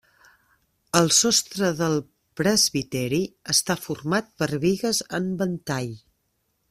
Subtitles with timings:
[0.99, 1.97] El sostre del
[2.41, 3.21] presbiteri
[3.55, 5.95] està format per bigues en ventall.